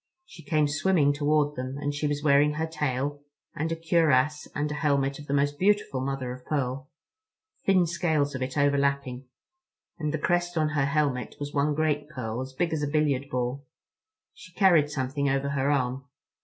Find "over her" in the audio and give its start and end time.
15.29-15.69